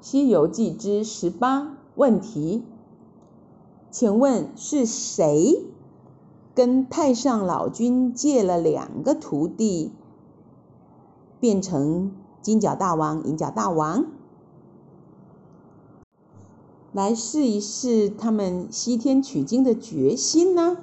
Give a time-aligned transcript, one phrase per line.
[0.00, 2.62] 西游记之十八问题。
[3.90, 5.64] 请问是谁
[6.54, 9.92] 跟太上老君借了两个徒弟
[11.40, 14.04] 变成金角大王银角大王？
[16.92, 20.78] 来试一试他们西天取经的决心呢？